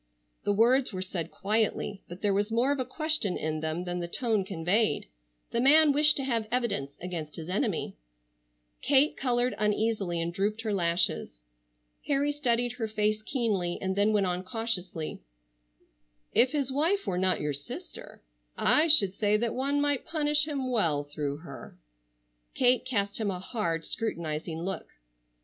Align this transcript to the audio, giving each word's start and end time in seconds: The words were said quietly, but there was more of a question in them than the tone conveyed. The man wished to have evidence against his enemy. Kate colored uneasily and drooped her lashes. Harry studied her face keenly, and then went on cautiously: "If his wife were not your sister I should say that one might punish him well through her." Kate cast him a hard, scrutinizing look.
The 0.45 0.51
words 0.51 0.91
were 0.91 1.03
said 1.03 1.29
quietly, 1.29 2.01
but 2.07 2.23
there 2.23 2.33
was 2.33 2.51
more 2.51 2.71
of 2.71 2.79
a 2.79 2.85
question 2.85 3.37
in 3.37 3.59
them 3.59 3.83
than 3.83 3.99
the 3.99 4.07
tone 4.07 4.43
conveyed. 4.43 5.05
The 5.51 5.61
man 5.61 5.91
wished 5.91 6.17
to 6.17 6.23
have 6.23 6.47
evidence 6.49 6.97
against 6.99 7.35
his 7.35 7.49
enemy. 7.49 7.97
Kate 8.81 9.15
colored 9.15 9.53
uneasily 9.59 10.19
and 10.19 10.33
drooped 10.33 10.61
her 10.61 10.73
lashes. 10.73 11.41
Harry 12.07 12.31
studied 12.31 12.71
her 12.77 12.87
face 12.87 13.21
keenly, 13.21 13.77
and 13.79 13.95
then 13.95 14.11
went 14.11 14.25
on 14.25 14.43
cautiously: 14.43 15.21
"If 16.33 16.51
his 16.53 16.71
wife 16.71 17.05
were 17.05 17.19
not 17.19 17.39
your 17.39 17.53
sister 17.53 18.23
I 18.57 18.87
should 18.87 19.13
say 19.13 19.37
that 19.37 19.53
one 19.53 19.79
might 19.79 20.03
punish 20.03 20.47
him 20.47 20.71
well 20.71 21.03
through 21.03 21.37
her." 21.45 21.77
Kate 22.55 22.85
cast 22.85 23.19
him 23.19 23.29
a 23.29 23.37
hard, 23.37 23.85
scrutinizing 23.85 24.63
look. 24.63 24.87